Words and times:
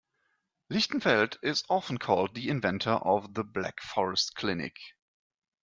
Lichtenfeld 0.69 1.37
is 1.43 1.63
often 1.69 1.99
called 1.99 2.33
the 2.33 2.49
inventor 2.49 2.89
of 2.89 3.35
"The 3.35 3.43
Black 3.43 3.79
Forest 3.83 4.33
Clinic". 4.33 4.73